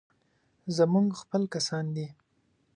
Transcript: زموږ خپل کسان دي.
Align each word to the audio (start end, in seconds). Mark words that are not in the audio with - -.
زموږ 0.77 1.07
خپل 1.21 1.43
کسان 1.53 1.85
دي. 1.95 2.07